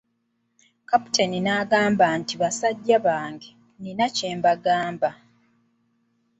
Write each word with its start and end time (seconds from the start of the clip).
Kapitaan 0.89 1.33
n'agamba 1.43 2.05
nti 2.19 2.33
"Basajja 2.41 2.97
bange, 3.05 3.49
nina 3.81 4.05
kye 4.15 4.29
mbagamba. 4.37 5.09